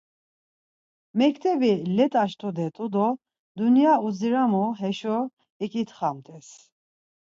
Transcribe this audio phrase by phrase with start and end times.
[1.17, 3.07] Mektebi let̆aş tude t̆u do
[3.57, 5.17] dunya udziramu heşo
[5.63, 6.47] iǩitxamt̆es.